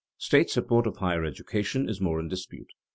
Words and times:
State 0.17 0.49
support 0.49 0.87
of 0.87 0.97
higher 0.97 1.23
education 1.23 1.87
is 1.87 2.01
more 2.01 2.19
in 2.19 2.27
dispute. 2.27 2.71